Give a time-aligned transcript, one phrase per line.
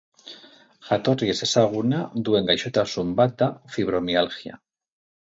[0.87, 2.01] Jatorri ezezaguna
[2.31, 4.63] duen gaixotasun bat da fibromialgia.